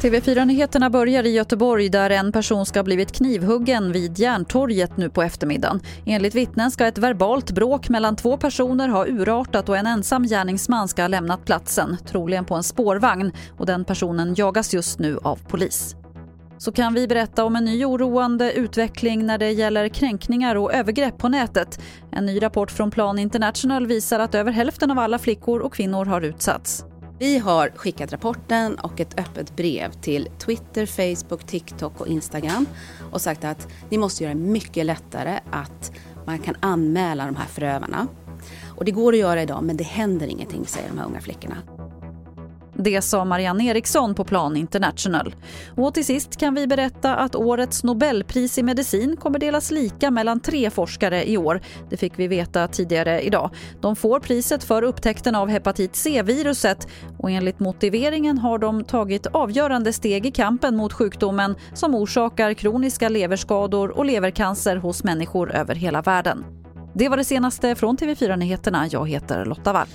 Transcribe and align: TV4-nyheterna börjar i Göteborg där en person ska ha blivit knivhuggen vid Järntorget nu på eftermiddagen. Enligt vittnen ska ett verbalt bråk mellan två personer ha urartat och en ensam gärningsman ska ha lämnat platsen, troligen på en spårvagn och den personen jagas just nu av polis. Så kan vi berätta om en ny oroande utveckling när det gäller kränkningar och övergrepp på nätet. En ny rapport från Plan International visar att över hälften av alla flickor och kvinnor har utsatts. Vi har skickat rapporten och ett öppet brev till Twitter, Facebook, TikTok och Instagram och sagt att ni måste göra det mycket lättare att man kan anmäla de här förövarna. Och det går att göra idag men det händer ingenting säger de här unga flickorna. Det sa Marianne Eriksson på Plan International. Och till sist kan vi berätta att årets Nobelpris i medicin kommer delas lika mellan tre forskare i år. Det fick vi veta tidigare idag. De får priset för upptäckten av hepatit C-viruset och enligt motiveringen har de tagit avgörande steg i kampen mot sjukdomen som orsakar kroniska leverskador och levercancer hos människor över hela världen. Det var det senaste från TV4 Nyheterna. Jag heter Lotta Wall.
TV4-nyheterna 0.00 0.90
börjar 0.90 1.26
i 1.26 1.30
Göteborg 1.30 1.88
där 1.88 2.10
en 2.10 2.32
person 2.32 2.66
ska 2.66 2.78
ha 2.78 2.84
blivit 2.84 3.12
knivhuggen 3.12 3.92
vid 3.92 4.18
Järntorget 4.18 4.96
nu 4.96 5.10
på 5.10 5.22
eftermiddagen. 5.22 5.80
Enligt 6.06 6.34
vittnen 6.34 6.70
ska 6.70 6.86
ett 6.86 6.98
verbalt 6.98 7.50
bråk 7.50 7.88
mellan 7.88 8.16
två 8.16 8.36
personer 8.36 8.88
ha 8.88 9.06
urartat 9.06 9.68
och 9.68 9.76
en 9.76 9.86
ensam 9.86 10.24
gärningsman 10.24 10.88
ska 10.88 11.02
ha 11.02 11.08
lämnat 11.08 11.44
platsen, 11.44 11.96
troligen 12.06 12.44
på 12.44 12.54
en 12.54 12.62
spårvagn 12.62 13.32
och 13.58 13.66
den 13.66 13.84
personen 13.84 14.34
jagas 14.34 14.74
just 14.74 14.98
nu 14.98 15.18
av 15.22 15.38
polis. 15.48 15.96
Så 16.60 16.72
kan 16.72 16.94
vi 16.94 17.08
berätta 17.08 17.44
om 17.44 17.56
en 17.56 17.64
ny 17.64 17.84
oroande 17.84 18.52
utveckling 18.52 19.26
när 19.26 19.38
det 19.38 19.50
gäller 19.50 19.88
kränkningar 19.88 20.56
och 20.56 20.74
övergrepp 20.74 21.18
på 21.18 21.28
nätet. 21.28 21.80
En 22.12 22.26
ny 22.26 22.42
rapport 22.42 22.70
från 22.70 22.90
Plan 22.90 23.18
International 23.18 23.86
visar 23.86 24.18
att 24.18 24.34
över 24.34 24.52
hälften 24.52 24.90
av 24.90 24.98
alla 24.98 25.18
flickor 25.18 25.60
och 25.60 25.74
kvinnor 25.74 26.04
har 26.04 26.20
utsatts. 26.20 26.84
Vi 27.18 27.38
har 27.38 27.68
skickat 27.76 28.12
rapporten 28.12 28.74
och 28.74 29.00
ett 29.00 29.20
öppet 29.20 29.56
brev 29.56 29.92
till 29.92 30.28
Twitter, 30.38 30.86
Facebook, 30.86 31.46
TikTok 31.46 32.00
och 32.00 32.08
Instagram 32.08 32.66
och 33.12 33.20
sagt 33.20 33.44
att 33.44 33.68
ni 33.88 33.98
måste 33.98 34.24
göra 34.24 34.34
det 34.34 34.40
mycket 34.40 34.86
lättare 34.86 35.40
att 35.50 35.92
man 36.26 36.38
kan 36.38 36.56
anmäla 36.60 37.26
de 37.26 37.36
här 37.36 37.46
förövarna. 37.46 38.06
Och 38.76 38.84
det 38.84 38.90
går 38.90 39.12
att 39.12 39.18
göra 39.18 39.42
idag 39.42 39.62
men 39.62 39.76
det 39.76 39.84
händer 39.84 40.26
ingenting 40.26 40.66
säger 40.66 40.88
de 40.88 40.98
här 40.98 41.06
unga 41.06 41.20
flickorna. 41.20 41.56
Det 42.82 43.02
sa 43.02 43.24
Marianne 43.24 43.64
Eriksson 43.64 44.14
på 44.14 44.24
Plan 44.24 44.56
International. 44.56 45.34
Och 45.76 45.94
till 45.94 46.04
sist 46.04 46.36
kan 46.36 46.54
vi 46.54 46.66
berätta 46.66 47.16
att 47.16 47.34
årets 47.34 47.84
Nobelpris 47.84 48.58
i 48.58 48.62
medicin 48.62 49.16
kommer 49.16 49.38
delas 49.38 49.70
lika 49.70 50.10
mellan 50.10 50.40
tre 50.40 50.70
forskare 50.70 51.30
i 51.30 51.36
år. 51.36 51.60
Det 51.90 51.96
fick 51.96 52.12
vi 52.16 52.28
veta 52.28 52.68
tidigare 52.68 53.20
idag. 53.20 53.50
De 53.80 53.96
får 53.96 54.20
priset 54.20 54.64
för 54.64 54.82
upptäckten 54.82 55.34
av 55.34 55.48
hepatit 55.48 55.96
C-viruset 55.96 56.88
och 57.18 57.30
enligt 57.30 57.60
motiveringen 57.60 58.38
har 58.38 58.58
de 58.58 58.84
tagit 58.84 59.26
avgörande 59.26 59.92
steg 59.92 60.26
i 60.26 60.30
kampen 60.30 60.76
mot 60.76 60.92
sjukdomen 60.92 61.54
som 61.74 61.94
orsakar 61.94 62.54
kroniska 62.54 63.08
leverskador 63.08 63.98
och 63.98 64.04
levercancer 64.04 64.76
hos 64.76 65.04
människor 65.04 65.52
över 65.52 65.74
hela 65.74 66.02
världen. 66.02 66.44
Det 66.94 67.08
var 67.08 67.16
det 67.16 67.24
senaste 67.24 67.74
från 67.74 67.96
TV4 67.96 68.36
Nyheterna. 68.36 68.86
Jag 68.90 69.08
heter 69.08 69.44
Lotta 69.44 69.72
Wall. 69.72 69.86